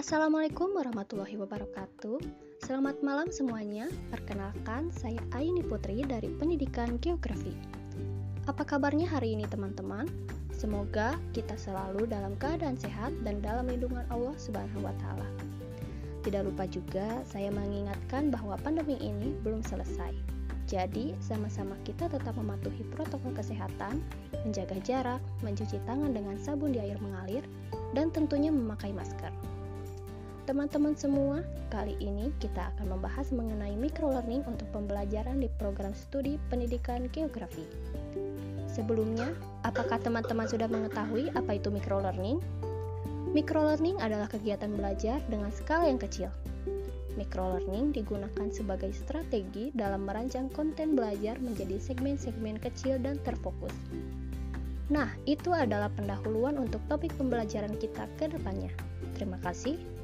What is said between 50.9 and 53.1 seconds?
belajar menjadi segmen-segmen kecil